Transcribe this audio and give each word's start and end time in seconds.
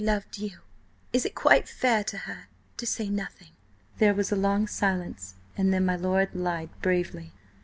loved 0.01 0.39
you... 0.39 0.57
is 1.13 1.25
it 1.27 1.35
quite 1.35 1.69
fair 1.69 2.03
to 2.03 2.17
her–to 2.17 2.87
say 2.87 3.07
nothing?" 3.07 3.49
There 3.99 4.15
was 4.15 4.31
a 4.31 4.35
long 4.35 4.65
silence, 4.65 5.35
and 5.55 5.71
then 5.71 5.85
my 5.85 5.95
lord 5.95 6.33
lied 6.33 6.71
bravely. 6.81 7.33